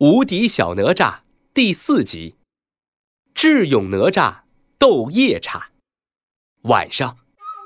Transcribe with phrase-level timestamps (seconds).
[0.00, 1.16] 无敌小哪吒
[1.52, 2.36] 第四集，
[3.34, 4.36] 智勇哪吒
[4.78, 5.72] 斗夜叉。
[6.62, 7.18] 晚上，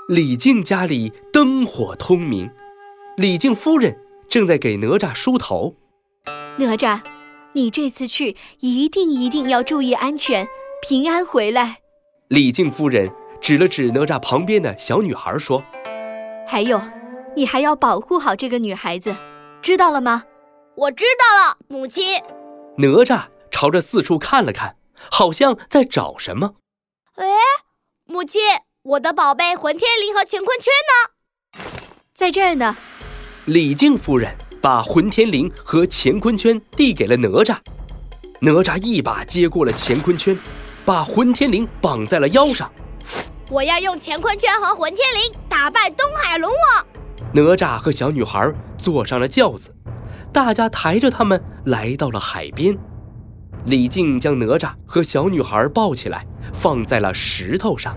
[0.08, 2.50] 李靖家里灯火通明，
[3.16, 3.96] 李靖夫人
[4.28, 5.76] 正在给哪吒梳头。
[6.58, 7.00] 哪吒，
[7.52, 10.48] 你这次去一定一定要注意安全，
[10.82, 11.82] 平安回来。
[12.26, 15.62] 李靖夫人指了指哪吒旁边的小女孩说
[16.48, 16.82] ：“还有，
[17.36, 19.14] 你还要保护好这个女孩子，
[19.62, 20.24] 知道了吗？”
[20.76, 22.22] 我知道了，母亲。
[22.76, 24.76] 哪吒朝着四处看了看，
[25.10, 26.54] 好像在找什么。
[27.16, 27.26] 哎，
[28.04, 28.40] 母亲，
[28.84, 31.60] 我的宝贝混天绫和乾坤圈呢？
[32.14, 32.76] 在这儿呢。
[33.46, 37.58] 李靖夫人把混天绫和乾坤圈递给了哪吒，
[38.40, 40.38] 哪吒一把接过了乾坤圈，
[40.84, 42.70] 把混天绫绑在了腰上。
[43.50, 46.86] 我要用乾坤圈和混天绫打败东海龙王。
[47.32, 48.48] 哪吒和小女孩
[48.78, 49.74] 坐上了轿子。
[50.34, 52.76] 大家抬着他们来到了海边，
[53.66, 57.96] 李靖将哪吒和小女孩抱起来，放在了石头上。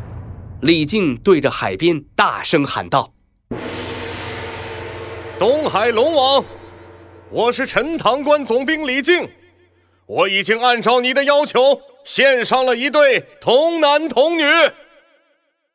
[0.62, 3.12] 李靖对着海边大声喊道
[5.40, 6.46] ：“东海龙王，
[7.32, 9.28] 我是陈塘关总兵李靖，
[10.06, 14.44] 我已经按照你的要求献上了一对童男童女。”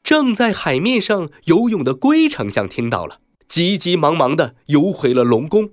[0.05, 3.18] 正在海面上游泳的龟丞相听到了，
[3.48, 5.70] 急急忙忙地游回了龙宫。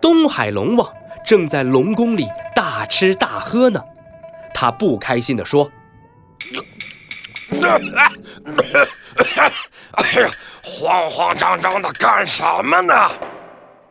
[0.00, 0.92] 东海龙王
[1.26, 3.82] 正在龙宫里大吃大喝呢，
[4.54, 5.70] 他不开心地说
[9.92, 10.30] ：“哎呀，
[10.62, 12.94] 慌慌张张的干什么呢？”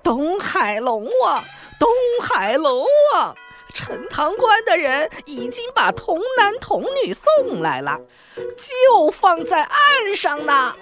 [0.01, 1.43] 东海龙王，
[1.77, 1.89] 东
[2.21, 3.35] 海龙王，
[3.73, 7.99] 陈塘关的人已经把童男童女送来了，
[8.35, 9.69] 就放在岸
[10.15, 10.75] 上呢。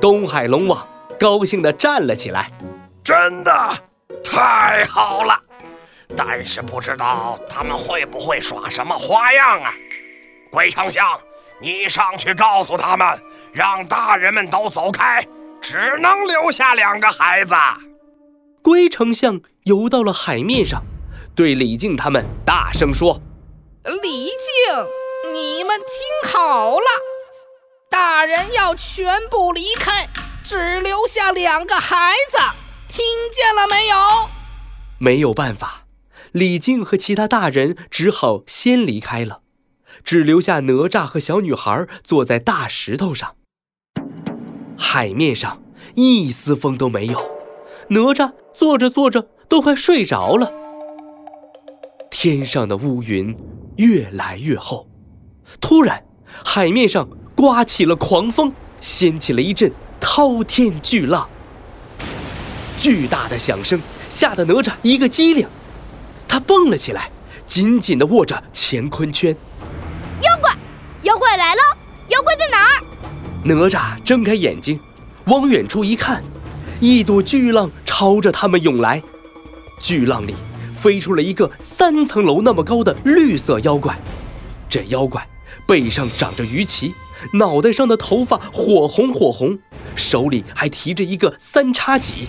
[0.00, 0.86] 东海龙王
[1.18, 2.50] 高兴地站了起来
[3.04, 3.52] ：“真的。”
[4.24, 5.38] 太好了，
[6.16, 9.74] 但是不知道他们会不会耍什么花样啊？
[10.50, 11.04] 龟丞相，
[11.60, 13.06] 你上去告诉他们，
[13.52, 15.26] 让大人们都走开，
[15.60, 17.54] 只能留下两个孩子。
[18.62, 20.82] 龟丞相游到了海面上，
[21.34, 23.20] 对李靖他们大声说
[23.84, 26.86] ：“李靖，你们听好了，
[28.04, 30.08] 大人要全部离开，
[30.42, 32.38] 只留下两个孩子。”
[32.90, 33.96] 听见了没有？
[34.98, 35.84] 没有办法，
[36.32, 39.42] 李靖和其他大人只好先离开了，
[40.02, 43.36] 只留下哪吒和小女孩坐在大石头上。
[44.76, 45.62] 海面上
[45.94, 47.30] 一丝风都没有，
[47.90, 50.52] 哪吒坐着坐着都快睡着了。
[52.10, 53.38] 天上的乌云
[53.76, 54.88] 越来越厚，
[55.60, 56.04] 突然，
[56.44, 57.08] 海面上
[57.42, 61.28] 刮起了狂风，掀起了一阵滔天巨浪。
[62.78, 65.44] 巨大的响声吓得哪吒一个机灵，
[66.28, 67.10] 他蹦了起来，
[67.44, 69.36] 紧紧地握着乾坤圈。
[70.22, 70.56] 妖怪，
[71.02, 71.60] 妖怪来了！
[72.10, 72.84] 妖怪在哪儿？
[73.42, 74.78] 哪吒睁开眼睛，
[75.24, 76.22] 往远处一看，
[76.78, 79.02] 一朵巨浪朝着他们涌来。
[79.80, 80.36] 巨浪里
[80.80, 83.98] 飞出了一个三层楼那么高的绿色妖怪，
[84.68, 85.28] 这妖怪
[85.66, 86.94] 背上长着鱼鳍，
[87.34, 89.58] 脑袋上的头发火红火红，
[89.96, 92.28] 手里还提着一个三叉戟。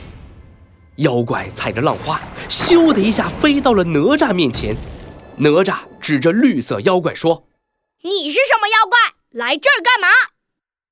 [0.98, 4.76] 妖怪踩着浪花，咻的一下飞到了哪吒面前。
[5.38, 7.48] 哪吒指着绿色妖怪说
[8.04, 9.00] ：“你是什么妖怪？
[9.32, 10.08] 来这儿干嘛？”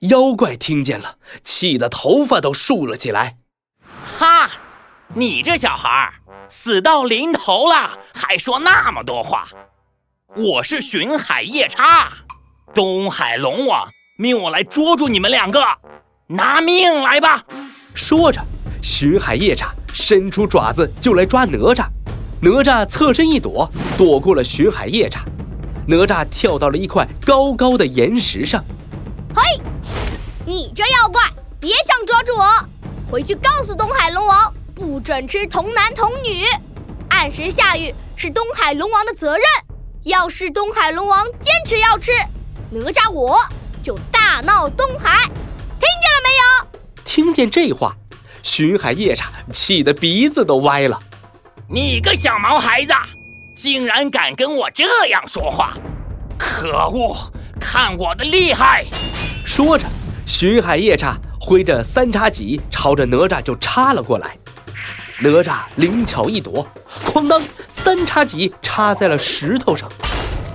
[0.09, 3.37] 妖怪听见了，气得头发都竖了起来。
[4.17, 4.49] 哈，
[5.13, 6.11] 你这小孩
[6.49, 9.47] 死到临头了，还说那么多话。
[10.35, 12.11] 我是巡海夜叉，
[12.73, 13.87] 东海龙王
[14.17, 15.61] 命我来捉住你们两个，
[16.27, 17.43] 拿命来吧！
[17.93, 18.41] 说着，
[18.81, 19.73] 巡海夜叉。
[19.93, 21.85] 伸出爪子就来抓哪吒，
[22.39, 25.25] 哪吒侧身一躲，躲过了巡海夜叉。
[25.85, 28.63] 哪吒跳到了一块高高的岩石上。
[29.35, 29.61] 嘿，
[30.45, 31.21] 你这妖怪，
[31.59, 32.45] 别想抓住我！
[33.11, 36.45] 回去告诉东海龙王，不准吃童男童女，
[37.09, 39.43] 按时下狱是东海龙王的责任。
[40.03, 42.13] 要是东海龙王坚持要吃，
[42.73, 43.35] 哪吒我
[43.83, 45.25] 就大闹东海。
[45.25, 46.79] 听见了没有？
[47.03, 47.93] 听见这话。
[48.43, 50.97] 巡海夜叉气得鼻子都歪了，
[51.67, 52.93] 你个小毛孩子，
[53.55, 55.73] 竟然敢跟我这样说话！
[56.39, 57.15] 可恶，
[57.59, 58.85] 看我的厉害！
[59.45, 59.85] 说着，
[60.25, 64.35] 巡海夜叉挥着三叉戟朝着哪吒就插了过来。
[65.19, 66.65] 哪吒灵巧一躲，
[67.05, 69.91] 哐当，三叉戟插在了石头上，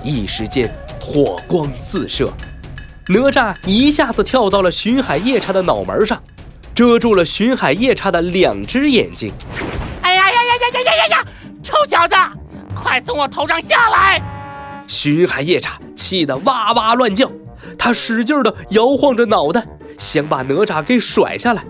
[0.02, 0.74] 一时间
[1.06, 2.28] 火光四射。
[3.06, 6.20] 哪吒一下子跳到了巡海夜叉的脑门上。
[6.74, 9.32] 遮住了巡海夜叉的两只眼睛。
[10.02, 11.26] 哎呀呀呀呀呀呀呀呀！
[11.62, 12.14] 臭小子，
[12.74, 14.20] 快从我头上下来！
[14.86, 17.32] 巡海夜叉气得哇哇乱叫，
[17.78, 19.66] 他使劲地摇晃着脑袋，
[19.96, 21.64] 想把哪吒给甩下来。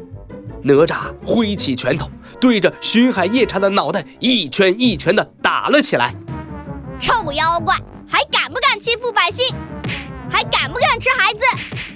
[0.64, 2.10] 哪吒挥起拳头，
[2.40, 6.12] 对着巡海夜叉的脑袋一拳一拳地打了起来。
[6.98, 7.76] 臭妖怪，
[8.08, 8.52] 还敢
[8.86, 9.44] 欺负百姓？
[10.30, 11.40] 还敢不敢吃孩子？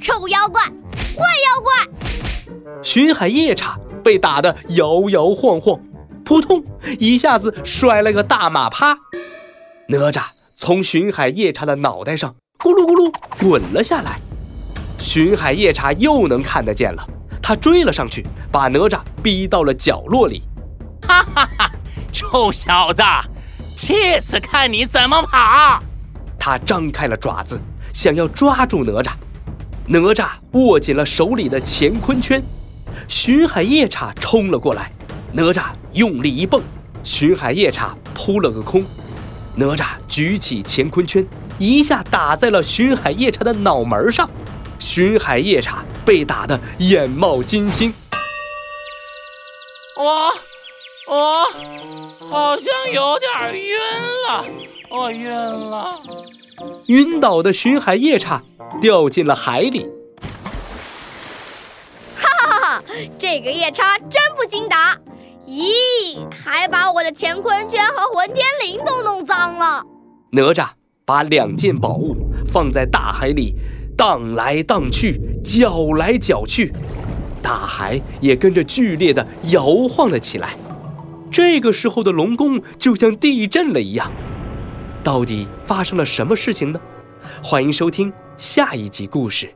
[0.01, 2.83] 臭妖怪，坏妖怪！
[2.83, 5.81] 巡海夜叉被打得摇摇晃晃，
[6.25, 6.61] 扑通
[6.99, 8.99] 一下子摔了个大马趴。
[9.87, 10.25] 哪吒
[10.57, 14.19] 从巡海夜叉的脑袋上咕噜咕噜滚了下来。
[14.99, 17.07] 巡海夜叉又能看得见了，
[17.41, 20.43] 他追了上去，把哪吒逼到了角落里。
[21.07, 21.71] 哈哈哈！
[22.13, 23.01] 臭小子，
[23.77, 25.81] 这次看你怎么跑！
[26.41, 27.61] 他张开了爪子，
[27.93, 29.13] 想要抓住哪吒。
[29.87, 32.43] 哪吒握紧了手里的乾坤圈，
[33.07, 34.91] 巡海夜叉冲了过来，
[35.33, 36.63] 哪吒用力一蹦，
[37.03, 38.83] 巡海夜叉扑了个空。
[39.55, 41.27] 哪吒举起乾坤圈，
[41.59, 44.31] 一下打在了巡海夜叉的脑门上，
[44.79, 47.93] 巡海夜叉被打得眼冒金星。
[49.97, 50.33] 我
[51.07, 51.45] 我
[52.31, 53.77] 好像有点晕
[54.29, 54.45] 了，
[54.89, 56.01] 我晕了。
[56.91, 58.43] 晕倒的巡海夜叉
[58.81, 59.87] 掉进了海里。
[62.17, 62.83] 哈哈哈！
[63.17, 64.99] 这个夜叉真不经打，
[65.47, 69.85] 咦，还把我的乾坤圈和混天绫都弄脏了。
[70.33, 70.71] 哪吒
[71.05, 72.17] 把两件宝物
[72.53, 73.55] 放在大海里，
[73.97, 76.75] 荡来荡去，搅来搅去，
[77.41, 80.57] 大海也跟着剧烈的摇晃了起来。
[81.31, 84.11] 这个时候的龙宫就像地震了一样。
[85.03, 86.81] 到底发生了什么事情呢？
[87.43, 89.53] 欢迎收听下一集故事。